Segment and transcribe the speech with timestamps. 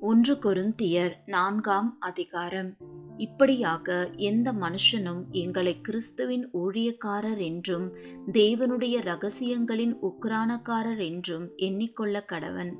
[0.00, 2.76] ஒன்று கொருந்தியர் நான்காம் அதிகாரம்.
[3.16, 7.96] இப்படியாக எந்த மனுஷனும் எங்களை கிறிஸ்துவின் ஊழியக்காரர் என்றும்
[8.32, 12.72] தேவனுடைய ரகசியங்களின் உக்ரானக்காரர் என்றும் எண்ணிக்கொள்ள கடவன்.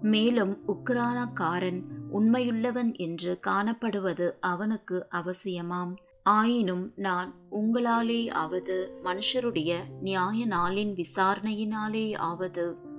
[0.00, 1.82] மேலும் உக்ரானக்காரன்
[2.12, 5.96] உண்மையுள்ளவன் என்று காணப்படுவது அவனுக்கு அவசியமாம்.
[6.22, 12.90] ஆயினும் நான் உங்களாலே ஆவது மனுஷருடைய நியாய நாளின் விசாரணையினாலே ஆவது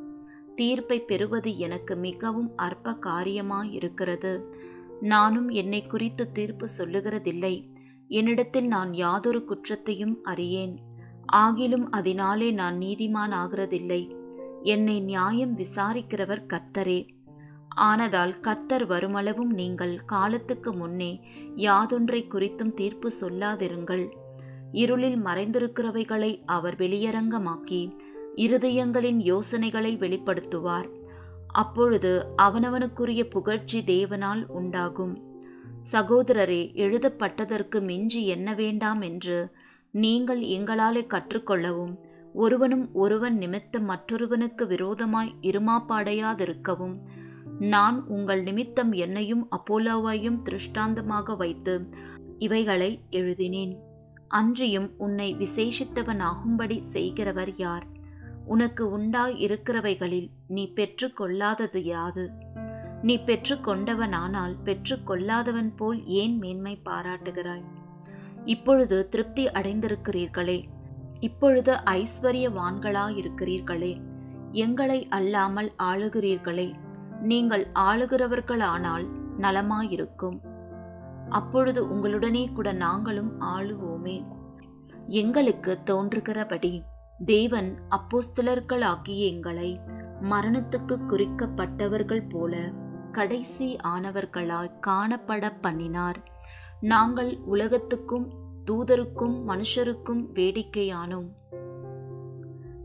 [0.54, 4.32] தீர்ப்பை பெறுவது எனக்கு மிகவும் அற்ப காரியமாயிருக்கிறது
[5.02, 7.56] நானும் என்னை குறித்து தீர்ப்பு சொல்லுகிறதில்லை.
[8.08, 10.76] என்னிடத்தில் நான் யாதொரு குற்றத்தையும் அறியேன்.
[11.34, 14.02] ஆகிலும் அதனாலே நான் நீதிமான் ஆகிறதில்லை
[14.64, 17.08] என்னை நியாயம் விசாரிக்கிறவர் கர்த்தரே.
[17.82, 21.12] ஆனதால் கர்த்தர் வருமளவும் நீங்கள் காலத்துக்கு முன்னே
[21.56, 24.06] யாதொன்றை குறித்தும் தீர்ப்பு சொல்லாதிருங்கள்.
[24.72, 27.82] இருளில் மறைந்திருக்கிறவைகளை அவர் வெளியரங்கமாக்கி
[28.36, 30.88] இருதயங்களின் யோசனைகளை வெளிப்படுத்துவார்.
[31.48, 35.32] அப்பொழுது அவனவனுக்குரிய புகழ்ச்சி தேவனால் உண்டாகும்.
[35.92, 39.52] சகோதரரே எழுதப்பட்டதற்கு மிஞ்சி என்ன வேண்டாம் என்று
[39.92, 41.96] நீங்கள் எங்களாலே கற்றுக்கொள்ளவும்
[42.34, 46.96] ஒருவனும் ஒருவன் நிமித்தம் மற்றொருவனுக்கு விரோதமாய் இருமாப்பாடையாதிருக்கவும்
[47.60, 51.90] நான் உங்கள் நிமித்தம் என்னையும் அப்போலோவையும் திருஷ்டாந்தமாக வைத்து
[52.38, 53.78] இவைகளை எழுதினேன்.
[54.28, 57.93] அன்றியும் உன்னை விசேஷித்தவனாகும்படி செய்கிறவர் யார்?
[58.46, 62.32] உனக்கு உண்டாய் இருக்கிறவைகளில் நீ பெற்று கொள்ளாதது யாது?
[63.02, 67.64] நீ பெற்று கொண்டவனானால் பெற்று கொள்ளாதவன் போல் ஏன் மேன்மை பாராட்டுகிறாய்?
[68.46, 70.64] இப்பொழுது திருப்தி அடைந்திருக்கிறீர்களே.
[71.20, 74.02] இப்பொழுது ஐஸ்வர்யவான்களாயிருக்கிறீர்களே.
[74.52, 76.74] எங்களை அல்லாமல் ஆளுகிறீர்களே.
[77.22, 79.08] நீங்கள் ஆளுகிறவர்களானால்
[79.38, 80.40] நலமாயிருக்கும்.
[81.30, 84.26] அப்பொழுது உங்களுடனே கூட நாங்களும் ஆளுவோமே.
[85.08, 86.84] எங்களுக்கு தோன்றுகிறபடி
[87.18, 89.80] தேவன் அப்போஸ்தலர்களாகிய எங்களை
[90.22, 92.72] மரணத்துக்கு குறிக்கப்பட்டவர்கள் போல
[93.12, 96.32] கடைசி ஆனவர்களாய் காணப்பட பண்ணினார்.
[96.80, 98.32] நாங்கள் உலகத்துக்கும்
[98.72, 101.30] தூதருக்கும் மனுஷருக்கும் வேடிக்கையானோம்.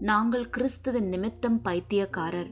[0.01, 2.51] நாங்கள் கிறிஸ்துவின் நிமித்தம் பைத்தியக்காரர்.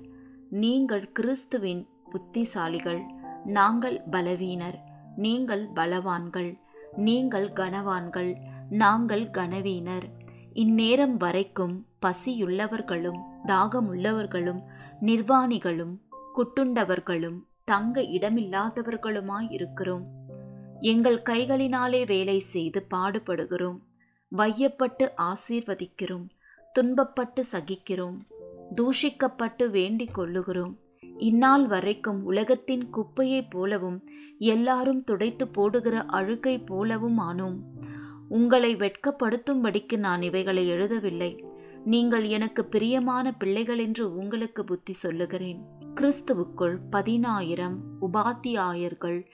[0.50, 3.02] நீங்கள் கிறிஸ்துவின் புத்திசாலிகள்.
[3.44, 4.78] நாங்கள் பலவீனர்.
[5.16, 6.56] நீங்கள் பலவான்கள்.
[6.96, 8.36] நீங்கள் கனவான்கள்.
[8.70, 10.08] நாங்கள் கனவீனர்.
[10.56, 14.62] இந்நேரம் வரைக்கும் பசியுள்ளவர்களும் தாகமுள்ளவர்களும்
[15.00, 15.96] நிர்வாணிகளும்
[16.34, 20.06] குட்டுண்டவர்களும் தங்க இடமில்லாதவர்களுமாய் இருக்கிறோம்.
[20.80, 23.78] எங்கள் கைகளினாலே வேலை செய்து பாடுபடுகிறோம்.
[24.36, 26.28] வையப்பட்டு ஆசீர்வதிக்கிறோம்.
[26.80, 28.16] துன்பப்பட்டு சகிக்கிறோம்.
[28.74, 30.74] தூஷிக்கப்பட்டு வேண்டிக் கொள்ளுகிறோம்.
[31.18, 34.04] இந்நாள் வரைக்கும் உலகத்தின் குப்பையைப் போலவும்
[34.38, 37.56] எல்லாரும் துடைத்து போடுகிற அழுக்கை போலவும் ஆனோம்
[38.28, 41.54] உங்களை வெட்கப்படுத்தும்படிக்கு நான் இவைகளை எழுதவில்லை.
[41.84, 45.64] நீங்கள் எனக்கு பிரியமான பிள்ளைகள் என்று உங்களுக்கு புத்தி சொல்லுகிறேன்.
[45.94, 49.26] கிறிஸ்துவுக்குள் பதினாயிரம் உபாத்தியாயர்கள்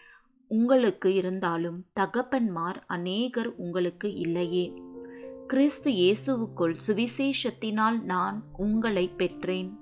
[0.48, 4.82] உங்களுக்கு இருந்தாலும் தகப்பன்மார் அநேகர் உங்களுக்கு இல்லையே.
[5.46, 9.80] கிறிஸ்து இயேசுவுக்குள் சுவிசேஷத்தினால் நான் உங்களை பெற்றேன்.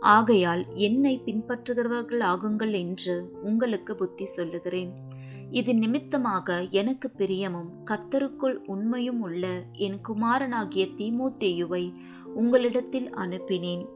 [0.00, 5.07] ஆகையால் என்னை பின்பற்றுகிறவர்கள் ஆகுங்கள் என்று உங்களுக்கு புத்தி சொல்லுகிறேன்.
[5.50, 11.94] இது நிமித்தமாக எனக்கு பிரியமும் கர்த்தருக்குள் உண்மையும் உள்ள என் குமாரனாகிய தீமோத்தேயுவை
[12.34, 13.86] உங்களிடத்தில் அனுப்பினேன்.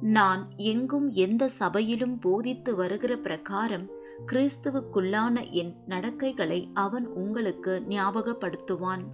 [0.00, 3.90] நான் எங்கும் எந்த சபையிலும் போதித்து வருகிற பிரகாரம்
[4.26, 9.04] கிறிஸ்துவுக்குள்ளான என் நடக்கைகளை அவன் உங்களுக்கு ஞாபகப்படுத்துவான்.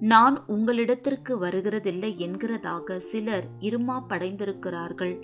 [0.00, 5.22] நான் உங்களிடத்திற்கு வருகிறதில்லை என்கிறதாக சிலர் இருமாப்படைந்திருக்கிறார்கள்.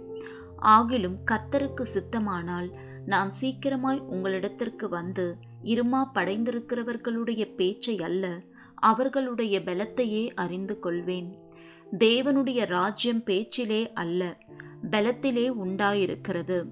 [0.63, 2.71] ஆகிலும் கர்த்தருக்கு சித்தமானால்
[3.07, 8.43] நான் சீக்கிரமாய் உங்களிடத்திற்கு வந்து இருமா படைந்திருக்கிறவர்களுடைய பேச்சை அல்ல
[8.75, 11.35] அவர்களுடைய பலத்தையே அறிந்து கொள்வேன்.
[11.99, 14.39] தேவனுடைய ராஜ்யம் பேச்சிலே அல்ல
[14.91, 16.65] பலத்திலே உண்டாயிருக்கிறது.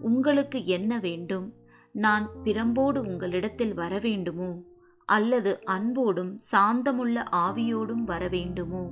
[0.00, 1.54] உங்களுக்கு என்ன வேண்டும்?
[1.92, 4.62] நான் பிறம்போடு உங்களிடத்தில் வரவேண்டுமோ?
[5.04, 8.90] அல்லது அன்போடும் சாந்தமுள்ள ஆவியோடும் வரவேண்டுமோ?